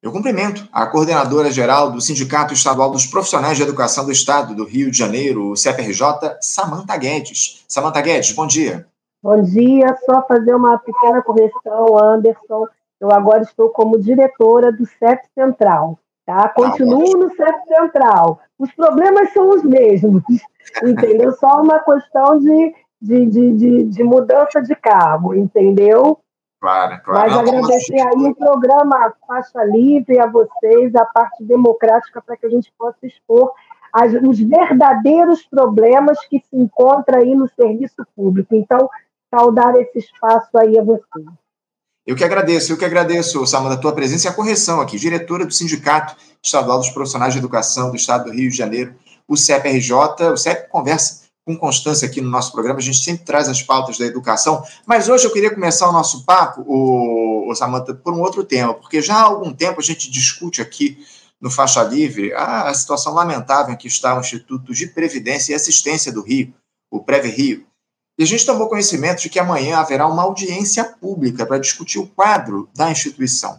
[0.00, 4.64] Eu cumprimento a coordenadora geral do Sindicato Estadual dos Profissionais de Educação do Estado do
[4.64, 7.64] Rio de Janeiro, o CFRJ, Samanta Guedes.
[7.66, 8.86] Samanta Guedes, bom dia.
[9.20, 12.68] Bom dia, só fazer uma pequena correção, Anderson.
[13.00, 16.48] Eu agora estou como diretora do CEP Central, tá?
[16.50, 18.38] Continuo no CEP Central.
[18.56, 20.22] Os problemas são os mesmos,
[20.80, 21.32] entendeu?
[21.32, 22.72] Só uma questão de,
[23.02, 26.20] de, de, de, de mudança de cargo, entendeu?
[26.60, 27.30] Claro, claro.
[27.30, 32.50] Mas agradecer aí o programa Faixa Livre a vocês, a parte democrática, para que a
[32.50, 33.52] gente possa expor
[33.92, 38.54] as, os verdadeiros problemas que se encontram aí no serviço público.
[38.54, 38.90] Então,
[39.32, 41.26] saudar esse espaço aí a vocês.
[42.06, 44.98] Eu que agradeço, eu que agradeço, Samanta, a tua presença e a correção aqui.
[44.98, 48.94] Diretora do Sindicato Estadual dos Profissionais de Educação do Estado do Rio de Janeiro,
[49.28, 49.92] o CEPRJ.
[50.32, 53.96] O CEP conversa com constância aqui no nosso programa, a gente sempre traz as pautas
[53.96, 58.20] da educação, mas hoje eu queria começar o nosso papo, o, o Samanta, por um
[58.20, 60.98] outro tema, porque já há algum tempo a gente discute aqui
[61.40, 65.54] no Faixa Livre a, a situação lamentável em que está o Instituto de Previdência e
[65.54, 66.52] Assistência do Rio,
[66.90, 67.66] o Preve Rio.
[68.18, 72.08] E a gente tomou conhecimento de que amanhã haverá uma audiência pública para discutir o
[72.08, 73.58] quadro da instituição.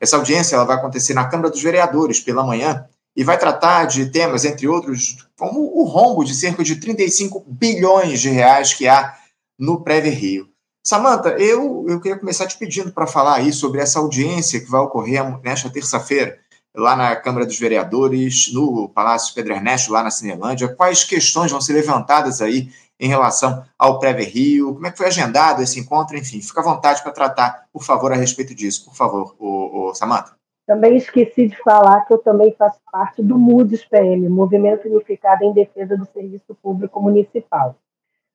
[0.00, 2.84] Essa audiência ela vai acontecer na Câmara dos Vereadores pela manhã
[3.18, 8.20] e vai tratar de temas, entre outros, como o rombo de cerca de 35 bilhões
[8.20, 9.12] de reais que há
[9.58, 10.48] no Preve Rio.
[10.84, 14.80] Samanta, eu, eu queria começar te pedindo para falar aí sobre essa audiência que vai
[14.82, 16.38] ocorrer nesta terça-feira,
[16.72, 20.68] lá na Câmara dos Vereadores, no Palácio Pedro Ernesto, lá na Cinelândia.
[20.68, 24.74] Quais questões vão ser levantadas aí em relação ao Preve Rio?
[24.74, 26.16] Como é que foi agendado esse encontro?
[26.16, 28.84] Enfim, fica à vontade para tratar, por favor, a respeito disso.
[28.84, 30.37] Por favor, o, o Samanta.
[30.68, 35.54] Também esqueci de falar que eu também faço parte do MUDES PM, Movimento Unificado em
[35.54, 37.74] Defesa do Serviço Público Municipal.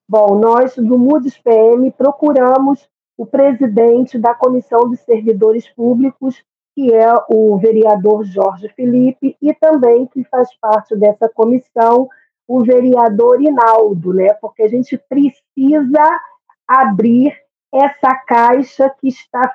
[0.09, 7.13] Bom, nós do MUDES PM procuramos o presidente da Comissão dos Servidores Públicos, que é
[7.29, 12.09] o vereador Jorge Felipe, e também que faz parte dessa comissão
[12.47, 14.33] o vereador Inaldo, né?
[14.41, 16.19] Porque a gente precisa
[16.67, 17.31] abrir
[17.71, 19.53] essa caixa que está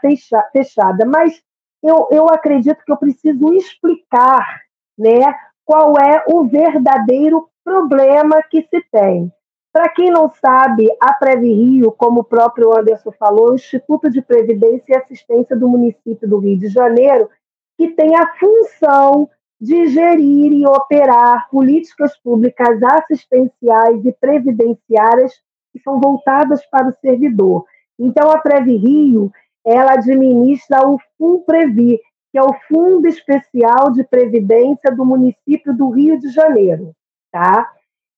[0.53, 1.05] fechada.
[1.05, 1.43] Mas
[1.83, 4.63] eu, eu acredito que eu preciso explicar
[4.99, 5.35] né,
[5.65, 9.33] qual é o verdadeiro problema que se tem.
[9.73, 14.11] Para quem não sabe, a Previ Rio, como o próprio Anderson falou, é o Instituto
[14.11, 17.29] de Previdência e Assistência do município do Rio de Janeiro,
[17.77, 19.29] que tem a função
[19.61, 25.35] de gerir e operar políticas públicas assistenciais e previdenciárias
[25.73, 27.65] que são voltadas para o servidor.
[27.99, 29.31] Então, a Previ Rio
[29.69, 36.19] ela administra o FUNPREVI, que é o Fundo Especial de Previdência do município do Rio
[36.19, 36.93] de Janeiro.
[37.31, 37.71] Tá?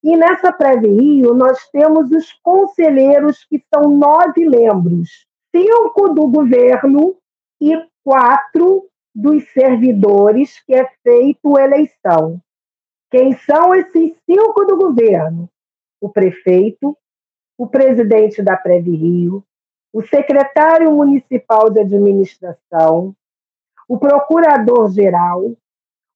[0.03, 7.16] E nessa Previ Rio, nós temos os conselheiros, que são nove membros, cinco do governo
[7.60, 12.41] e quatro dos servidores, que é feito eleição.
[13.10, 15.50] Quem são esses cinco do governo?
[16.00, 16.97] O prefeito,
[17.59, 19.44] o presidente da Previ Rio,
[19.93, 23.15] o secretário municipal de administração,
[23.89, 25.53] o procurador-geral,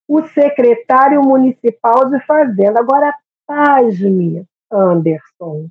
[0.07, 2.79] o secretário municipal de fazenda.
[2.79, 3.13] Agora,
[3.45, 5.69] pasme, Anderson.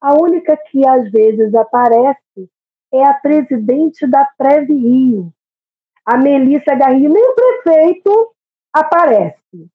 [0.00, 2.50] A única que às vezes aparece
[2.92, 5.32] é a presidente da Preve Rio,
[6.04, 8.34] a Melissa Garrido, nem o prefeito
[8.72, 9.70] aparece.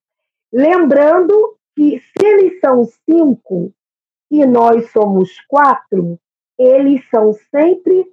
[0.52, 3.72] Lembrando que se eles são cinco
[4.30, 6.18] e nós somos quatro,
[6.58, 8.06] eles são sempre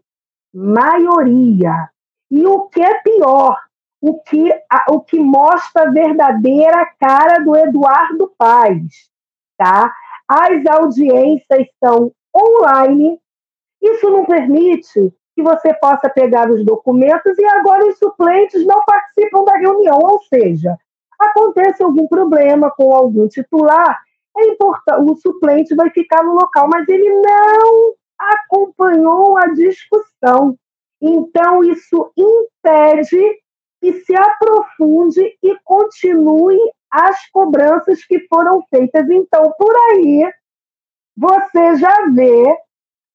[0.53, 1.89] maioria.
[2.29, 3.57] E o que é pior,
[4.01, 4.49] o que,
[4.89, 9.09] o que mostra a verdadeira cara do Eduardo Paes.
[9.57, 9.93] Tá?
[10.27, 13.19] As audiências são online,
[13.81, 19.43] isso não permite que você possa pegar os documentos e agora os suplentes não participam
[19.43, 20.77] da reunião, ou seja,
[21.19, 23.99] acontece algum problema com algum titular,
[24.37, 27.93] é importante, o suplente vai ficar no local, mas ele não
[28.33, 30.57] acompanhou a discussão.
[31.01, 33.39] Então, isso impede
[33.81, 36.59] que se aprofunde e continue
[36.89, 39.09] as cobranças que foram feitas.
[39.09, 40.31] Então, por aí,
[41.15, 42.57] você já vê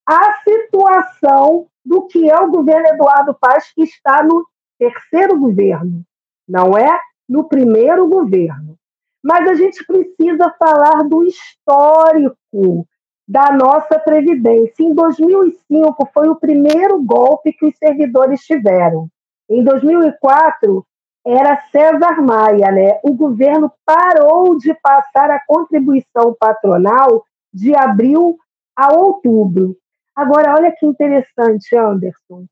[0.07, 4.45] a situação do que é o governo Eduardo Paz, que está no
[4.77, 6.03] terceiro governo,
[6.47, 8.77] não é no primeiro governo.
[9.23, 12.87] Mas a gente precisa falar do histórico
[13.27, 14.83] da nossa Previdência.
[14.83, 19.07] Em 2005 foi o primeiro golpe que os servidores tiveram.
[19.49, 20.85] Em 2004
[21.25, 22.99] era César Maia, né?
[23.03, 27.23] O governo parou de passar a contribuição patronal
[27.53, 28.37] de abril
[28.75, 29.77] a outubro.
[30.15, 32.45] Agora, olha que interessante, Anderson.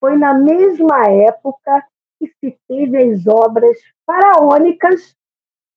[0.00, 1.84] Foi na mesma época
[2.18, 5.14] que se teve as obras faraônicas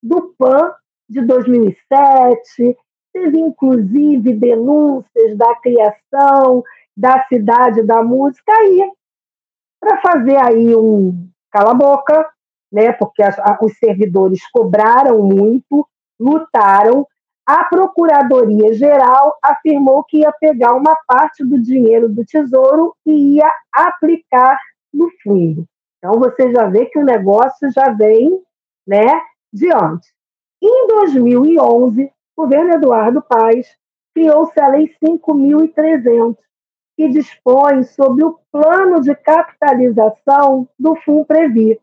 [0.02, 0.74] do PAN
[1.10, 2.78] de 2007,
[3.14, 6.64] teve inclusive denúncias da criação
[6.96, 8.92] da cidade da música aí,
[9.80, 12.30] para fazer aí um cala-boca,
[12.72, 15.88] né, porque as, a, os servidores cobraram muito,
[16.20, 17.08] lutaram,
[17.46, 24.60] a Procuradoria-Geral afirmou que ia pegar uma parte do dinheiro do Tesouro e ia aplicar
[24.94, 25.66] no fundo.
[25.98, 28.40] Então, você já vê que o negócio já vem
[28.88, 29.20] né,
[29.52, 30.10] de antes.
[30.62, 33.68] Em 2011, o governo Eduardo Paes
[34.16, 36.38] criou-se a Lei 5.300,
[36.96, 40.96] que dispõe sobre o plano de capitalização do
[41.28, 41.78] Previ.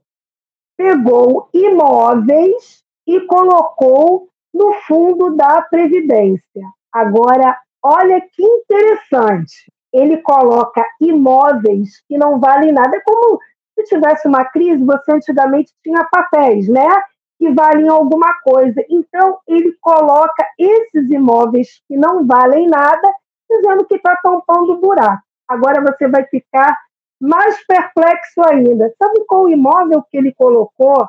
[0.74, 6.62] Pegou imóveis e colocou no fundo da Previdência.
[6.90, 9.70] Agora, olha que interessante.
[9.92, 12.96] Ele coloca imóveis que não valem nada.
[12.96, 13.38] É como
[13.78, 16.88] se tivesse uma crise, você antigamente tinha papéis, né?
[17.38, 18.84] Que valem alguma coisa.
[18.88, 23.14] Então, ele coloca esses imóveis que não valem nada,
[23.50, 25.22] dizendo que está tampando o buraco.
[25.48, 26.76] Agora você vai ficar
[27.20, 28.92] mais perplexo ainda.
[28.98, 31.08] Sabe qual imóvel que ele colocou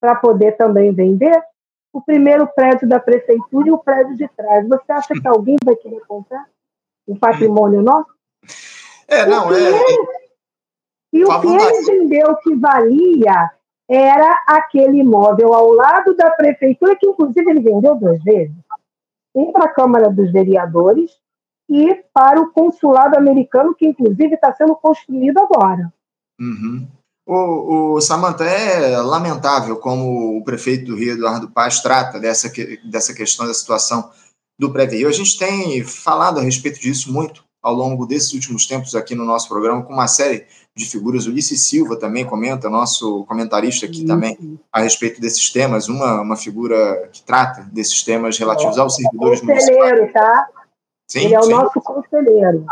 [0.00, 1.42] para poder também vender?
[1.92, 4.68] O primeiro prédio da prefeitura e o prédio de trás.
[4.68, 6.46] Você acha que alguém vai querer comprar
[7.06, 8.10] um patrimônio nosso?
[9.08, 9.70] É, não, é.
[11.12, 13.50] E o que ele vendeu que valia
[13.88, 18.54] era aquele imóvel ao lado da prefeitura, que inclusive ele vendeu duas vezes.
[19.34, 21.12] Um para a Câmara dos Vereadores
[21.68, 25.92] e para o consulado americano, que inclusive está sendo construído agora.
[26.38, 26.86] Uhum.
[27.26, 32.50] O, o Samanta, é lamentável como o prefeito do Rio, Eduardo Paz, trata dessa,
[32.90, 34.10] dessa questão da situação
[34.58, 35.08] do pré-Rio.
[35.08, 39.26] A gente tem falado a respeito disso muito ao longo desses últimos tempos aqui no
[39.26, 41.26] nosso programa, com uma série de figuras.
[41.26, 46.36] O Ulisses Silva também comenta, nosso comentarista aqui também, a respeito desses temas, uma, uma
[46.36, 50.12] figura que trata desses temas relativos aos servidores municipais.
[50.14, 50.48] tá?
[51.10, 51.50] Sim, Ele é o sim.
[51.50, 52.64] nosso conselheiro.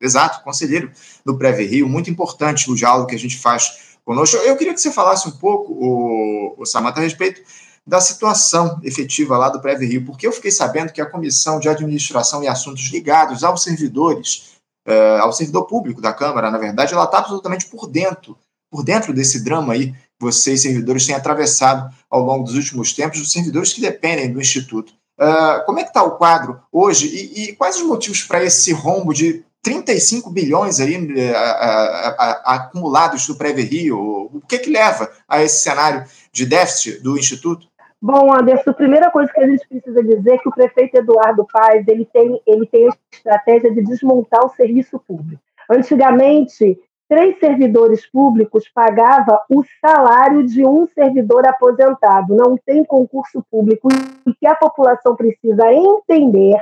[0.00, 0.92] Exato, conselheiro
[1.24, 1.88] do Preve Rio.
[1.88, 4.36] Muito importante o diálogo que a gente faz conosco.
[4.36, 7.42] Eu queria que você falasse um pouco, o, o Samanta, a respeito
[7.86, 11.68] da situação efetiva lá do Preve Rio, porque eu fiquei sabendo que a Comissão de
[11.68, 14.54] Administração e Assuntos ligados aos servidores,
[14.88, 18.38] uh, ao servidor público da Câmara, na verdade, ela está absolutamente por dentro,
[18.70, 23.30] por dentro desse drama aí vocês, servidores, têm atravessado ao longo dos últimos tempos, os
[23.30, 24.94] servidores que dependem do Instituto.
[25.20, 28.72] Uh, como é que está o quadro hoje e, e quais os motivos para esse
[28.72, 33.98] rombo de 35 bilhões aí uh, uh, acumulados do Preve Rio?
[34.32, 37.68] O que, que leva a esse cenário de déficit do Instituto?
[38.06, 41.46] Bom, Anderson, a primeira coisa que a gente precisa dizer é que o prefeito Eduardo
[41.50, 45.42] Paes ele tem, ele tem a estratégia de desmontar o serviço público.
[45.70, 46.78] Antigamente,
[47.08, 52.36] três servidores públicos pagavam o salário de um servidor aposentado.
[52.36, 53.88] Não tem concurso público.
[53.90, 56.60] E o que a população precisa entender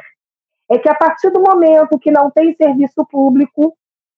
[0.71, 3.77] é que, a partir do momento que não tem serviço público,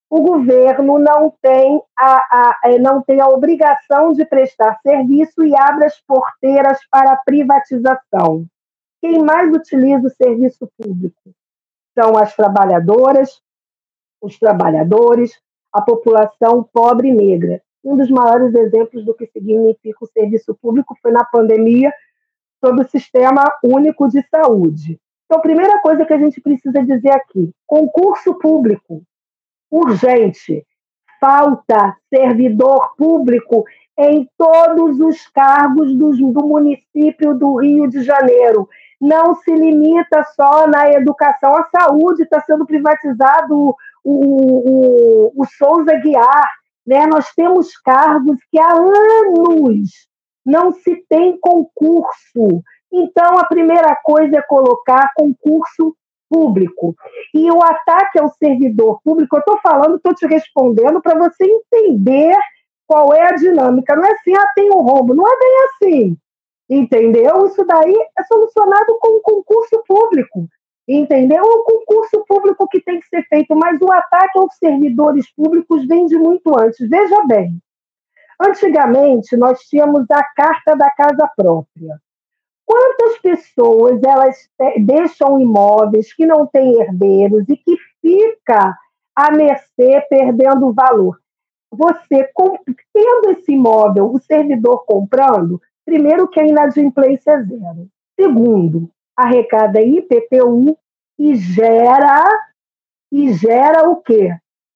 [0.09, 5.55] o governo não tem a, a, é, não tem a obrigação de prestar serviço e
[5.55, 8.45] abre as porteiras para a privatização.
[9.01, 11.33] Quem mais utiliza o serviço público
[11.97, 13.41] são as trabalhadoras,
[14.21, 15.39] os trabalhadores,
[15.73, 17.61] a população pobre e negra.
[17.83, 21.93] Um dos maiores exemplos do que significa o serviço público foi na pandemia,
[22.63, 24.99] sobre o Sistema Único de Saúde.
[25.25, 29.03] Então, a primeira coisa que a gente precisa dizer aqui: concurso público
[29.71, 30.65] urgente.
[31.19, 33.63] Falta servidor público
[33.97, 38.67] em todos os cargos do, do município do Rio de Janeiro.
[38.99, 45.95] Não se limita só na educação, a saúde está sendo privatizado, o, o, o, Souza
[45.95, 46.49] Guiar.
[46.85, 47.05] Né?
[47.07, 49.89] Nós temos cargos que há anos
[50.45, 52.63] não se tem concurso.
[52.93, 55.95] Então, a primeira coisa é colocar concurso
[56.29, 56.95] público.
[57.33, 62.35] E o ataque ao servidor público, eu estou falando, estou te respondendo para você entender
[62.87, 63.95] qual é a dinâmica.
[63.95, 65.13] Não é assim, ah, tem um rombo.
[65.13, 66.17] Não é bem assim.
[66.69, 67.45] Entendeu?
[67.45, 70.47] Isso daí é solucionado com um concurso público.
[70.87, 71.37] Entendeu?
[71.37, 75.87] É um concurso público que tem que ser feito, mas o ataque aos servidores públicos
[75.87, 76.87] vem de muito antes.
[76.87, 77.57] Veja bem,
[78.39, 81.99] antigamente nós tínhamos a carta da casa própria.
[82.65, 88.77] Quantas pessoas elas deixam imóveis que não têm herdeiros e que fica
[89.15, 91.19] à mercê perdendo valor?
[91.71, 92.29] Você
[92.93, 97.87] tendo esse imóvel, o servidor comprando, primeiro que a inadimplência é zero.
[98.19, 100.77] Segundo, arrecada IPTU
[101.19, 102.23] e gera
[103.11, 104.31] e gera o quê?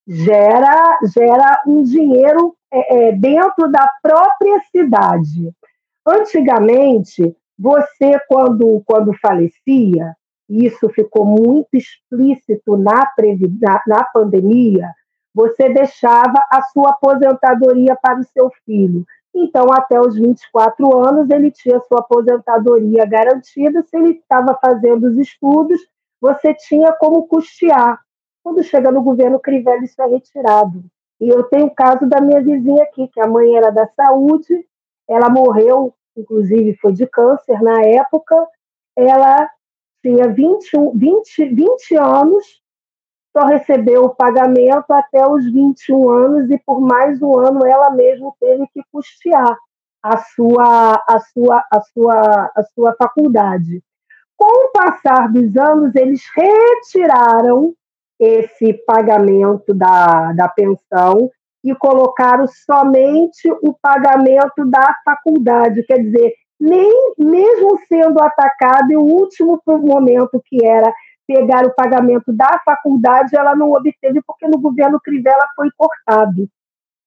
[0.09, 5.51] gera, gera um dinheiro é, é, dentro da própria cidade.
[6.05, 10.15] Antigamente, você, quando, quando falecia,
[10.49, 13.11] isso ficou muito explícito na,
[13.85, 14.89] na, pandemia,
[15.35, 19.05] você deixava a sua aposentadoria para o seu filho.
[19.35, 23.83] Então, até os 24 anos, ele tinha sua aposentadoria garantida.
[23.83, 25.79] Se ele estava fazendo os estudos,
[26.19, 27.99] você tinha como custear.
[28.41, 30.83] Quando chega no governo Crivella, isso é retirado.
[31.19, 34.65] E eu tenho o caso da minha vizinha aqui, que a mãe era da saúde,
[35.07, 38.35] ela morreu, inclusive foi de câncer na época,
[38.95, 39.49] ela
[40.01, 42.45] tinha 21, 20, 20 anos,
[43.35, 48.33] só recebeu o pagamento até os 21 anos e por mais um ano ela mesma
[48.39, 49.57] teve que custear
[50.01, 53.83] a sua, a sua, a sua, a sua faculdade.
[54.37, 57.75] Com o passar dos anos, eles retiraram
[58.19, 61.29] esse pagamento da, da pensão
[61.63, 69.01] e colocaram somente o pagamento da faculdade, quer dizer, nem mesmo sendo atacado, e o
[69.01, 70.93] último momento que era
[71.27, 76.49] pegar o pagamento da faculdade, ela não obteve porque no governo Crivella foi cortado,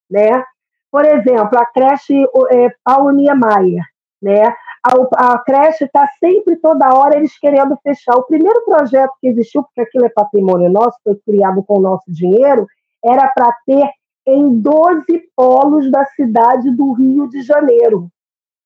[0.09, 0.43] né?
[0.89, 3.83] Por exemplo, a creche é, Paulo Niemeyer,
[4.21, 4.53] né?
[4.85, 8.15] A, a creche está sempre, toda hora, eles querendo fechar.
[8.15, 12.05] O primeiro projeto que existiu, porque aquilo é patrimônio nosso, foi criado com o nosso
[12.07, 12.65] dinheiro,
[13.03, 13.89] era para ter
[14.25, 15.03] em 12
[15.35, 18.09] polos da cidade do Rio de Janeiro.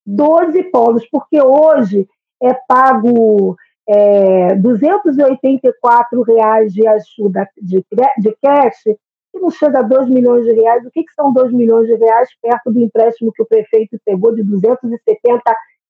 [0.06, 2.08] 12 polos, porque hoje
[2.42, 3.56] é pago
[3.88, 7.84] é, 284 reais de ajuda de,
[8.18, 10.86] de cash, que não chega a 2 milhões de reais.
[10.86, 14.34] O que, que são 2 milhões de reais perto do empréstimo que o prefeito pegou
[14.34, 15.42] de 270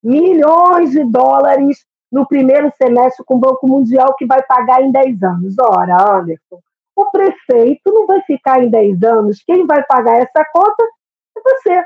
[0.02, 5.22] milhões de dólares no primeiro semestre com o Banco Mundial, que vai pagar em 10
[5.22, 5.56] anos.
[5.60, 6.58] Ora, Anderson,
[7.02, 9.42] o prefeito não vai ficar em 10 anos.
[9.46, 10.82] Quem vai pagar essa conta
[11.36, 11.84] é você,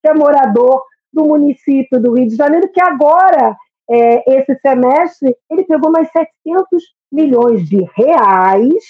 [0.00, 3.56] que é morador do município do Rio de Janeiro, que agora,
[3.90, 8.84] é, esse semestre, ele pegou mais 700 milhões de reais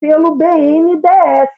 [0.00, 1.50] pelo BNDES.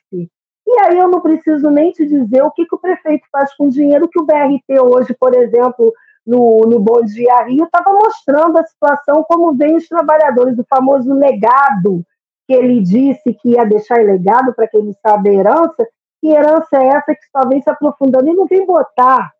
[0.69, 3.67] E aí eu não preciso nem te dizer o que, que o prefeito faz com
[3.67, 5.93] o dinheiro que o BRT hoje, por exemplo,
[6.27, 11.13] no, no Bom Dia Rio, estava mostrando a situação como vem os trabalhadores, o famoso
[11.13, 12.05] legado
[12.47, 15.89] que ele disse que ia deixar legado para quem não sabe a herança,
[16.21, 19.33] que herança é essa que só vem se aprofundando e não vem botar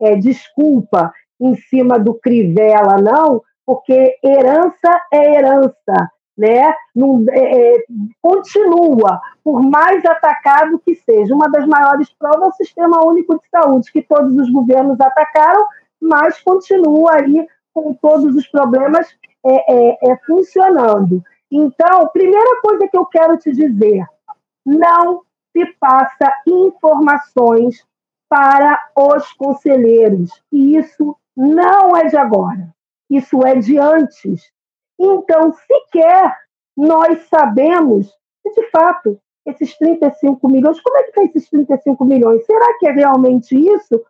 [0.00, 6.74] é, desculpa em cima do Crivella, não, porque herança é herança, né?
[6.94, 7.84] Não, é, é,
[8.20, 11.34] continua, por mais atacado que seja.
[11.34, 15.66] Uma das maiores provas é o Sistema Único de Saúde, que todos os governos atacaram,
[16.00, 19.08] mas continua aí com todos os problemas
[19.44, 21.22] é, é, é funcionando.
[21.56, 24.04] Então, primeira coisa que eu quero te dizer:
[24.66, 27.86] não se passa informações
[28.28, 30.32] para os conselheiros.
[30.50, 32.74] E isso não é de agora,
[33.08, 34.50] isso é de antes.
[34.98, 36.36] Então, sequer
[36.76, 38.12] nós sabemos
[38.52, 42.44] de fato, esses 35 milhões, como é que está esses 35 milhões?
[42.44, 44.04] Será que é realmente isso?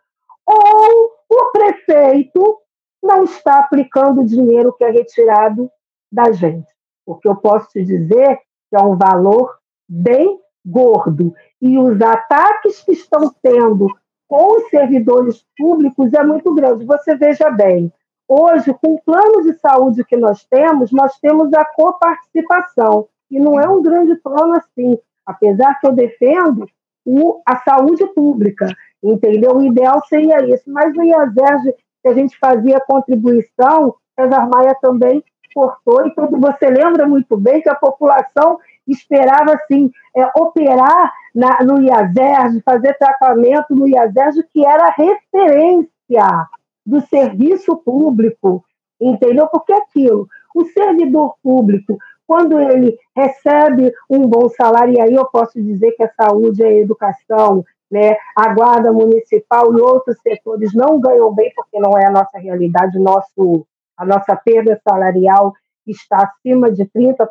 [0.46, 2.58] Ou o prefeito
[3.02, 5.70] não está aplicando o dinheiro que é retirado
[6.10, 6.73] da gente?
[7.06, 8.38] Porque eu posso te dizer
[8.70, 9.56] que é um valor
[9.88, 11.34] bem gordo.
[11.60, 13.86] E os ataques que estão tendo
[14.28, 16.84] com os servidores públicos é muito grande.
[16.84, 17.92] Você veja bem,
[18.28, 23.60] hoje, com o plano de saúde que nós temos, nós temos a coparticipação, e não
[23.60, 26.66] é um grande plano assim, apesar que eu defendo
[27.04, 28.66] o, a saúde pública,
[29.02, 29.56] entendeu?
[29.56, 35.22] O ideal seria isso, mas no IASERG, que a gente fazia contribuição, César Maia também
[35.54, 41.62] cortou, e todo, você lembra muito bem que a população esperava assim é, operar na,
[41.62, 46.48] no IASERG, fazer tratamento no IASERG, que era referência
[46.84, 48.64] do serviço público,
[49.00, 49.46] entendeu?
[49.46, 51.96] Porque aquilo, o servidor público,
[52.26, 56.66] quando ele recebe um bom salário, e aí eu posso dizer que a saúde e
[56.66, 62.06] a educação, né, a guarda municipal e outros setores não ganham bem, porque não é
[62.06, 65.52] a nossa realidade, nosso, a nossa perda salarial
[65.86, 67.28] está acima de 30%,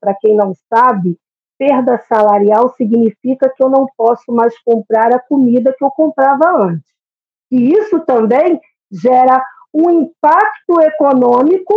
[0.00, 1.18] para quem não sabe,
[1.58, 6.88] perda salarial significa que eu não posso mais comprar a comida que eu comprava antes.
[7.50, 9.42] E isso também gera
[9.74, 11.74] um impacto econômico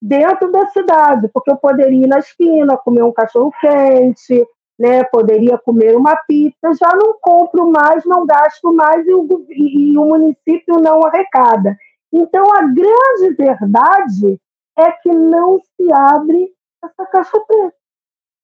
[0.00, 4.44] dentro da cidade, porque eu poderia ir na esquina, comer um cachorro quente,
[4.78, 9.92] né, poderia comer uma pizza, já não compro mais, não gasto mais e o, e,
[9.92, 11.76] e o município não arrecada.
[12.12, 14.40] Então, a grande verdade
[14.78, 16.52] é que não se abre
[16.84, 17.76] essa caixa preta.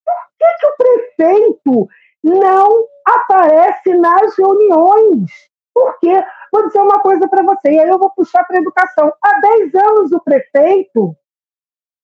[0.05, 1.89] Por que, que o prefeito
[2.23, 5.31] não aparece nas reuniões.
[5.75, 6.25] Por quê?
[6.53, 9.13] Vou dizer uma coisa para você, e aí eu vou puxar para a educação.
[9.23, 11.17] Há 10 anos o prefeito,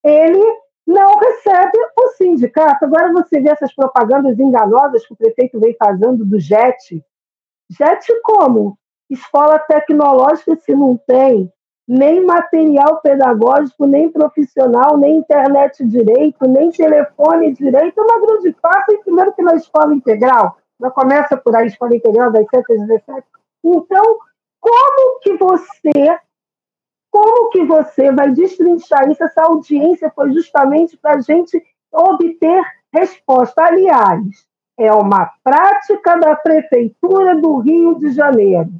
[0.04, 2.84] ele não recebe o sindicato.
[2.84, 7.02] Agora você vê essas propagandas enganosas que o prefeito vem fazendo do JET.
[7.70, 8.78] JET como?
[9.10, 11.52] Escola tecnológica se não tem
[11.86, 18.98] nem material pedagógico, nem profissional, nem internet direito, nem telefone direito, é uma grande farsa,
[19.04, 23.26] primeiro que na escola integral, já começa por aí, escola integral das 7 às 17.
[23.64, 24.18] Então,
[24.60, 26.18] como que você
[27.10, 29.22] como que você vai destrinchar isso?
[29.22, 31.62] Essa audiência foi justamente para a gente
[31.92, 32.60] obter
[32.92, 33.62] resposta.
[33.62, 38.70] Aliás, é uma prática da Prefeitura do Rio de Janeiro,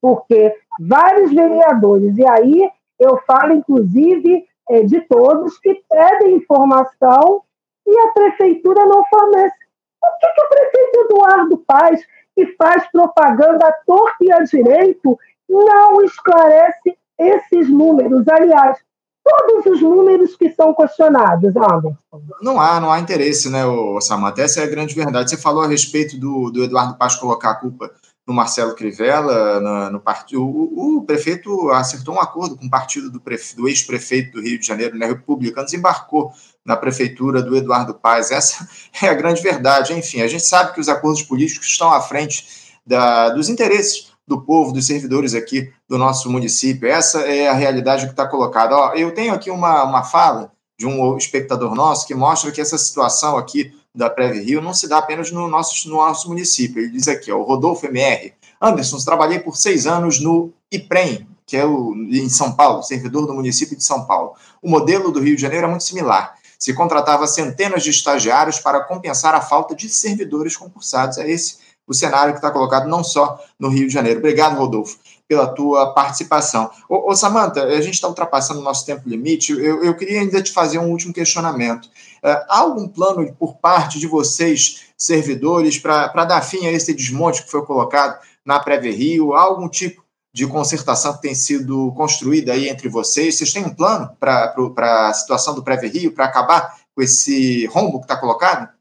[0.00, 7.42] porque vários vereadores, e aí eu falo inclusive é, de todos que pedem informação
[7.86, 9.56] e a Prefeitura não fornece.
[10.02, 12.00] O que, que o prefeito Eduardo faz,
[12.34, 15.18] que faz propaganda à torta e à direito,
[15.48, 18.78] não esclarece esses números, aliás,
[19.24, 21.96] todos os números que são questionados, Anderson.
[22.40, 23.62] Não há, não há interesse, né,
[24.00, 24.42] Samanta?
[24.42, 25.30] Essa é a grande verdade.
[25.30, 27.90] Você falou a respeito do, do Eduardo Paz colocar a culpa
[28.26, 30.42] no Marcelo Crivella, no, partido.
[30.42, 34.66] O, o, prefeito acertou um acordo com o partido do, do ex-prefeito do Rio de
[34.66, 36.32] Janeiro, né, republicano, desembarcou
[36.64, 38.32] na prefeitura do Eduardo Paz.
[38.32, 38.68] Essa
[39.00, 39.92] é a grande verdade.
[39.92, 44.40] Enfim, a gente sabe que os acordos políticos estão à frente da, dos interesses do
[44.40, 46.88] povo, dos servidores aqui do nosso município.
[46.88, 48.76] Essa é a realidade que está colocada.
[48.76, 52.76] Ó, eu tenho aqui uma, uma fala de um espectador nosso que mostra que essa
[52.76, 56.82] situação aqui da Preve Rio não se dá apenas no nosso, no nosso município.
[56.82, 58.32] Ele diz aqui, ó, o Rodolfo MR.
[58.60, 63.34] Anderson, trabalhei por seis anos no IPREM, que é o, em São Paulo, servidor do
[63.34, 64.34] município de São Paulo.
[64.62, 66.34] O modelo do Rio de Janeiro é muito similar.
[66.58, 71.18] Se contratava centenas de estagiários para compensar a falta de servidores concursados.
[71.18, 74.18] É esse o cenário que está colocado não só no Rio de Janeiro.
[74.18, 74.98] Obrigado, Rodolfo,
[75.28, 76.70] pela tua participação.
[76.88, 79.52] Ô, ô Samanta, a gente está ultrapassando o nosso tempo limite.
[79.52, 81.88] Eu, eu, queria ainda te fazer um último questionamento.
[82.26, 87.44] É, há algum plano por parte de vocês, servidores, para dar fim a esse desmonte
[87.44, 89.32] que foi colocado na Preve Rio?
[89.32, 93.38] Há algum tipo de concertação que tem sido construída aí entre vocês?
[93.38, 98.00] Vocês têm um plano para a situação do Preve Rio, para acabar com esse rombo
[98.00, 98.74] que está colocado?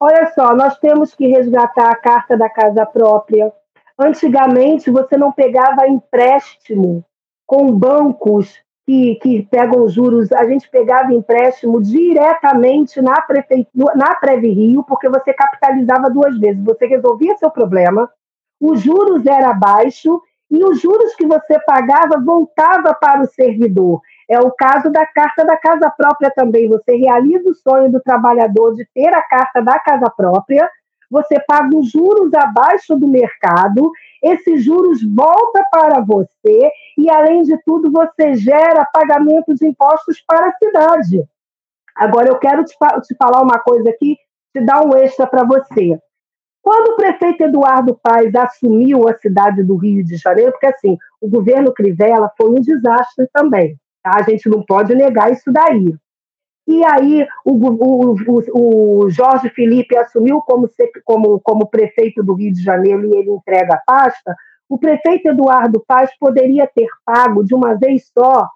[0.00, 3.52] Olha só, nós temos que resgatar a carta da casa própria.
[3.96, 7.04] Antigamente, você não pegava empréstimo
[7.46, 14.50] com bancos que, que pegam juros, a gente pegava empréstimo diretamente na prefeitura, na Preve
[14.50, 16.62] Rio, porque você capitalizava duas vezes.
[16.62, 18.10] Você resolvia seu problema,
[18.60, 20.20] os juros era baixo
[20.50, 24.00] e os juros que você pagava voltava para o servidor.
[24.28, 26.68] É o caso da carta da casa própria também.
[26.68, 30.70] Você realiza o sonho do trabalhador de ter a carta da casa própria,
[31.10, 33.90] você paga os juros abaixo do mercado,
[34.22, 40.48] esses juros voltam para você e, além de tudo, você gera pagamento de impostos para
[40.48, 41.24] a cidade.
[41.94, 42.74] Agora, eu quero te,
[43.06, 44.16] te falar uma coisa aqui,
[44.52, 45.98] te dar um extra para você.
[46.62, 51.28] Quando o prefeito Eduardo Paes assumiu a cidade do Rio de Janeiro, porque assim, o
[51.28, 53.76] governo Crivella foi um desastre também.
[54.02, 54.12] Tá?
[54.16, 55.94] A gente não pode negar isso daí.
[56.66, 60.68] E aí o, o, o, o Jorge Felipe assumiu como,
[61.04, 64.34] como, como prefeito do Rio de Janeiro e ele entrega a pasta.
[64.68, 68.48] O prefeito Eduardo Paz poderia ter pago de uma vez só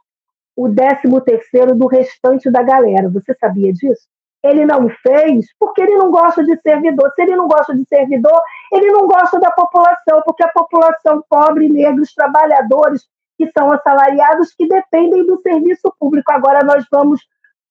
[0.57, 3.09] o 13 terceiro do restante da galera.
[3.11, 4.09] Você sabia disso?
[4.43, 7.13] Ele não fez porque ele não gosta de servidor.
[7.15, 8.41] Se ele não gosta de servidor,
[8.73, 14.67] ele não gosta da população, porque a população pobre, negros, trabalhadores, que são assalariados que
[14.67, 16.33] dependem do serviço público.
[16.33, 17.21] Agora nós vamos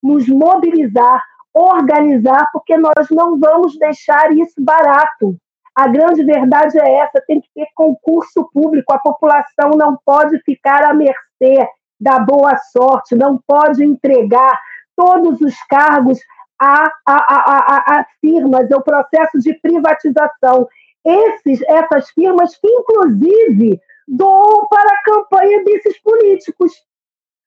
[0.02, 5.36] nos mobilizar, organizar, porque nós não vamos deixar isso barato.
[5.76, 10.84] A grande verdade é essa: tem que ter concurso público, a população não pode ficar
[10.84, 11.68] à mercê
[12.00, 14.60] da boa sorte, não pode entregar
[14.96, 16.20] todos os cargos
[16.60, 20.68] a, a, a, a, firmas, é o processo de privatização.
[21.06, 26.74] Esses, essas firmas que, inclusive, doam para a campanha desses políticos.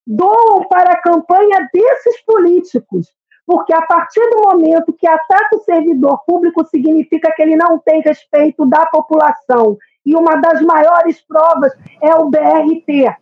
[0.06, 3.12] Doam para a campanha desses políticos.
[3.46, 8.00] Porque a partir do momento que ataca o servidor público, significa que ele não tem
[8.00, 9.76] respeito da população.
[10.06, 13.16] E uma das maiores provas é o BRT.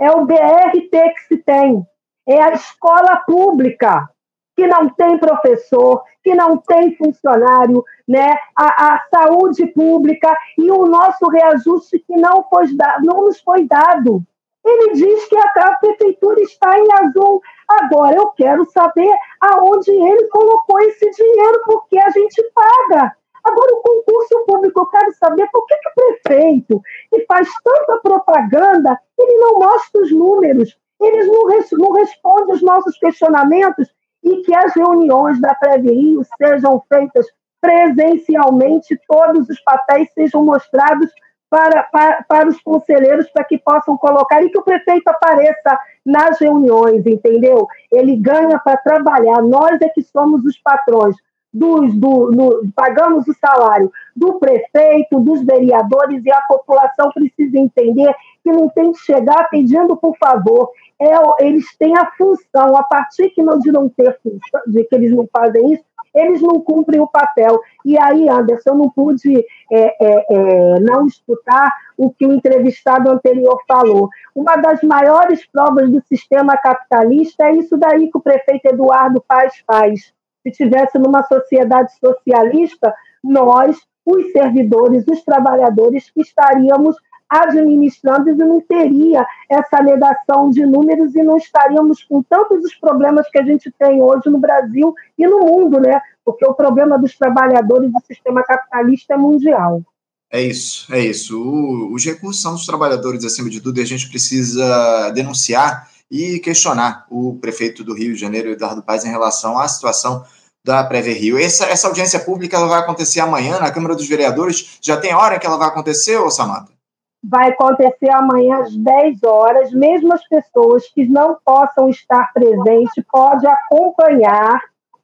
[0.00, 1.84] É o BRT que se tem.
[2.26, 4.08] É a escola pública
[4.54, 8.36] que não tem professor, que não tem funcionário, né?
[8.56, 12.64] a, a saúde pública e o nosso reajuste que não, foi
[13.02, 14.22] não nos foi dado.
[14.64, 17.40] Ele diz que a, prefeitura está em azul.
[17.68, 23.16] Agora eu quero saber aonde ele colocou esse dinheiro, porque a gente paga.
[23.44, 27.98] Agora, o concurso público, eu quero saber por que, que o prefeito, que faz tanta
[28.02, 33.88] propaganda, ele não mostra os números, eles não, res, não respondem os nossos questionamentos
[34.22, 37.26] e que as reuniões da Previrio sejam feitas
[37.60, 41.10] presencialmente, todos os papéis sejam mostrados
[41.50, 46.38] para, para, para os conselheiros para que possam colocar e que o prefeito apareça nas
[46.40, 47.66] reuniões, entendeu?
[47.90, 51.16] Ele ganha para trabalhar, nós é que somos os patrões.
[51.50, 52.30] Dos, do,
[52.76, 58.92] pagamos o salário do prefeito, dos vereadores, e a população precisa entender que não tem
[58.92, 60.70] que chegar pedindo por favor.
[61.00, 64.94] É, eles têm a função, a partir que não, de não ter função, de que
[64.94, 67.60] eles não fazem isso, eles não cumprem o papel.
[67.84, 73.10] E aí, Anderson, eu não pude é, é, é, não escutar o que o entrevistado
[73.10, 74.08] anterior falou.
[74.34, 79.62] Uma das maiores provas do sistema capitalista é isso daí que o prefeito Eduardo Paz
[79.66, 80.12] faz.
[80.42, 86.96] Se tivesse numa sociedade socialista, nós, os servidores, os trabalhadores, estaríamos
[87.28, 93.28] administrando e não teria essa negação de números e não estaríamos com tantos os problemas
[93.30, 96.00] que a gente tem hoje no Brasil e no mundo, né?
[96.24, 99.82] Porque o problema dos trabalhadores do sistema capitalista é mundial.
[100.30, 101.40] É isso, é isso.
[101.40, 106.38] O, os recursos são dos trabalhadores acima de tudo e a gente precisa denunciar e
[106.38, 110.24] questionar o prefeito do Rio de Janeiro, Eduardo Paes, em relação à situação
[110.64, 111.38] da Prévia Rio.
[111.38, 114.78] Essa, essa audiência pública vai acontecer amanhã na Câmara dos Vereadores.
[114.82, 116.77] Já tem hora que ela vai acontecer, ô Samanta?
[117.22, 119.72] Vai acontecer amanhã às 10 horas.
[119.72, 124.60] Mesmo as pessoas que não possam estar presentes, pode acompanhar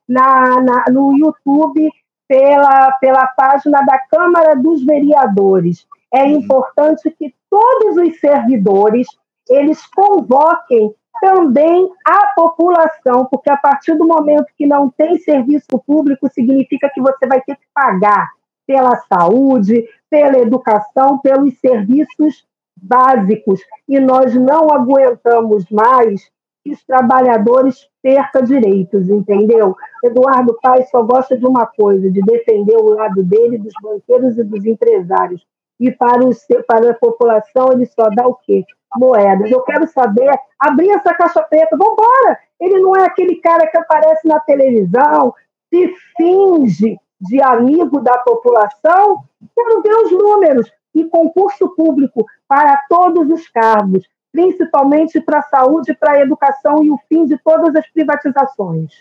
[0.09, 1.90] na, na, no YouTube
[2.29, 5.87] pela, pela página da Câmara dos Vereadores.
[6.12, 6.31] É uhum.
[6.38, 9.07] importante que todos os servidores
[9.48, 16.29] eles convoquem também a população, porque a partir do momento que não tem serviço público,
[16.29, 18.31] significa que você vai ter que pagar
[18.66, 22.46] pela saúde, pela educação, pelos serviços
[22.77, 23.61] básicos.
[23.88, 26.31] E nós não aguentamos mais
[26.64, 29.77] que os trabalhadores percam direitos, entendeu?
[30.03, 34.44] Eduardo Paes só gosta de uma coisa, de defender o lado dele, dos banqueiros e
[34.44, 35.46] dos empresários.
[35.79, 38.64] E para, os, para a população ele só dá o quê?
[38.96, 39.50] Moedas.
[39.50, 42.38] Eu quero saber, abrir essa caixa preta, vamos embora!
[42.61, 45.35] Ele não é aquele cara que aparece na televisão,
[45.68, 53.29] se finge de amigo da população, quero ver os números e concurso público para todos
[53.31, 57.87] os cargos, principalmente para a saúde, para a educação e o fim de todas as
[57.89, 58.93] privatizações.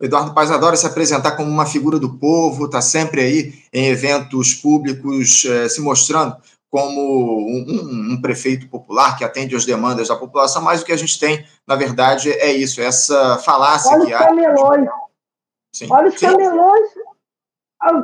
[0.00, 4.54] Eduardo Paz adora se apresentar como uma figura do povo, está sempre aí em eventos
[4.54, 6.36] públicos eh, se mostrando
[6.70, 10.92] como um, um, um, prefeito popular que atende às demandas da população, mas o que
[10.92, 14.88] a gente tem, na verdade, é isso, essa falácia Olha que os camelões.
[15.74, 15.88] Sim.
[15.90, 16.26] Olha os Sim.
[16.26, 16.88] camelões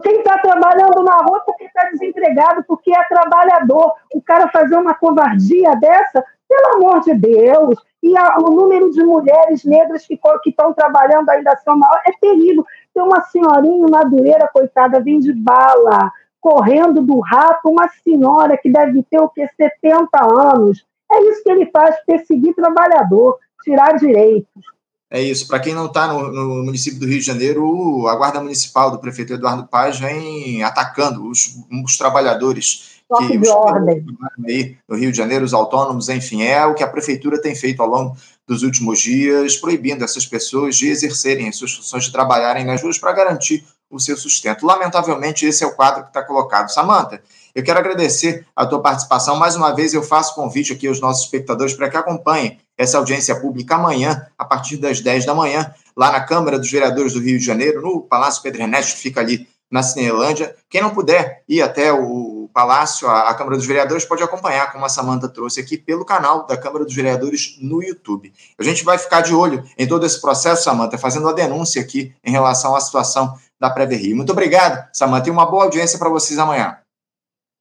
[0.03, 3.93] quem está trabalhando na rua porque está desempregado, porque é trabalhador.
[4.15, 7.79] O cara fazer uma covardia dessa, pelo amor de Deus.
[8.03, 12.65] E a, o número de mulheres negras que estão trabalhando ainda são maior, é terrível.
[12.93, 19.03] Tem uma senhorinha madureira, coitada, vem de bala, correndo do rato, uma senhora que deve
[19.05, 20.87] ter o que 70 anos.
[21.11, 24.74] É isso que ele faz, perseguir trabalhador, tirar direitos.
[25.15, 25.47] É isso.
[25.47, 28.99] Para quem não está no, no, município do Rio de Janeiro, a Guarda Municipal do
[28.99, 34.05] prefeito Eduardo Paz vem atacando os, os trabalhadores que ordem.
[34.45, 37.81] Aí, no Rio de Janeiro, os autônomos, enfim, é o que a prefeitura tem feito
[37.81, 42.65] ao longo dos últimos dias, proibindo essas pessoas de exercerem as suas funções, de trabalharem
[42.65, 44.67] nas ruas para garantir o seu sustento.
[44.67, 46.73] Lamentavelmente, esse é o quadro que está colocado.
[46.73, 47.23] Samanta,
[47.55, 49.37] eu quero agradecer a tua participação.
[49.37, 53.39] Mais uma vez, eu faço convite aqui aos nossos espectadores para que acompanhem essa audiência
[53.41, 57.39] pública amanhã, a partir das 10 da manhã, lá na Câmara dos Vereadores do Rio
[57.39, 60.55] de Janeiro, no Palácio Pedro Ernesto, que fica ali na Cinelândia.
[60.69, 64.89] Quem não puder ir até o Palácio, a, Câmara dos Vereadores, pode acompanhar, como a
[64.89, 68.33] Samanta trouxe aqui, pelo canal da Câmara dos Vereadores no YouTube.
[68.59, 72.15] A gente vai ficar de olho em todo esse processo, Samanta, fazendo a denúncia aqui
[72.25, 74.17] em relação à situação da Prévia Rio.
[74.17, 76.79] Muito obrigado, Samanta, e uma boa audiência para vocês amanhã.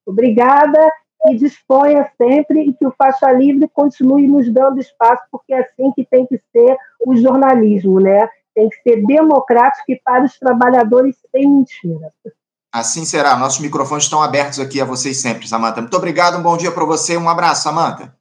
[0.06, 0.80] Obrigada
[1.28, 5.92] e disponha sempre e que o Faixa Livre continue nos dando espaço, porque é assim
[5.94, 8.28] que tem que ser o jornalismo, né?
[8.54, 12.14] Tem que ser democrático e para os trabalhadores sem mentira.
[12.72, 13.38] Assim será.
[13.38, 15.80] Nossos microfones estão abertos aqui a vocês sempre, Samanta.
[15.80, 18.16] Muito obrigado, um bom dia para você, um abraço, Samanta.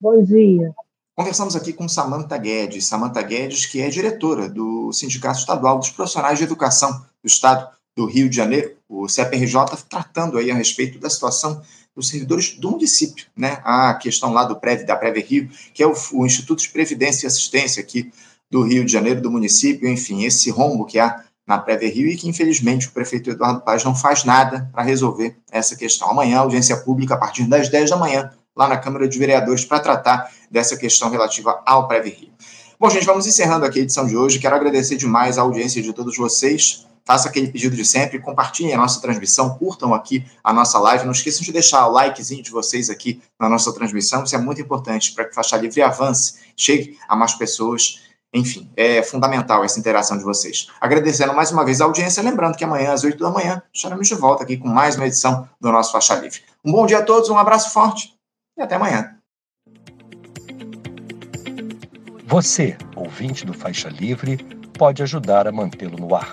[0.00, 0.74] Bom dia.
[1.14, 2.86] Conversamos aqui com Samanta Guedes.
[2.86, 6.90] Samanta Guedes, que é diretora do Sindicato Estadual dos Profissionais de Educação
[7.22, 11.62] do Estado do Rio de Janeiro, o CPRJ, tratando aí a respeito da situação
[11.94, 13.58] dos servidores do município, né?
[13.62, 17.26] A questão lá do prédio da Prévia Rio, que é o, o, Instituto de Previdência
[17.26, 18.10] e Assistência aqui
[18.50, 22.16] do Rio de Janeiro, do município, enfim, esse rombo que há na Prévia Rio e
[22.16, 26.10] que, infelizmente, o prefeito Eduardo Paz não faz nada para resolver essa questão.
[26.10, 29.80] Amanhã, audiência pública, a partir das 10 da manhã, lá na Câmara de Vereadores, para
[29.80, 32.30] tratar dessa questão relativa ao Prévia Rio.
[32.78, 34.38] Bom, gente, vamos encerrando aqui a edição de hoje.
[34.38, 36.86] Quero agradecer demais a audiência de todos vocês.
[37.04, 41.04] Faça aquele pedido de sempre, compartilhem a nossa transmissão, curtam aqui a nossa live.
[41.04, 44.60] Não esqueçam de deixar o likezinho de vocês aqui na nossa transmissão, isso é muito
[44.60, 48.00] importante para que Faixa Livre avance, chegue a mais pessoas
[48.34, 50.68] enfim, é fundamental essa interação de vocês.
[50.80, 54.14] Agradecendo mais uma vez a audiência, lembrando que amanhã, às 8 da manhã, estaremos de
[54.14, 56.40] volta aqui com mais uma edição do nosso Faixa Livre.
[56.64, 58.14] Um bom dia a todos, um abraço forte
[58.56, 59.16] e até amanhã.
[62.24, 64.38] Você, ouvinte do Faixa Livre,
[64.78, 66.32] pode ajudar a mantê-lo no ar.